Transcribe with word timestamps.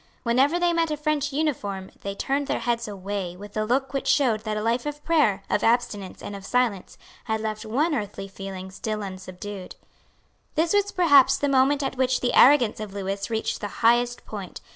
Whenever 0.23 0.57
they 0.59 0.73
met 0.73 0.89
a 0.89 0.97
French 0.97 1.31
uniform 1.31 1.91
they 2.01 2.15
turned 2.15 2.47
their 2.47 2.57
heads 2.61 2.87
away 2.87 3.37
with 3.37 3.55
a 3.55 3.63
look 3.63 3.93
which 3.93 4.07
showed 4.07 4.39
that 4.39 4.57
a 4.57 4.61
life 4.63 4.87
of 4.87 5.03
prayer, 5.05 5.43
of 5.47 5.63
abstinence 5.63 6.23
and 6.23 6.35
of 6.35 6.43
silence 6.43 6.97
had 7.25 7.39
left 7.39 7.67
one 7.67 7.93
earthly 7.93 8.27
feeling 8.27 8.71
still 8.71 9.03
unsubdued. 9.03 9.75
This 10.55 10.73
was 10.73 10.91
perhaps 10.91 11.37
the 11.37 11.47
moment 11.47 11.83
at 11.83 11.97
which 11.97 12.19
the 12.19 12.33
arrogance 12.33 12.79
of 12.79 12.95
Lewis 12.95 13.29
reached 13.29 13.61
the 13.61 13.67
highest 13.85 14.25
point. 14.25 14.59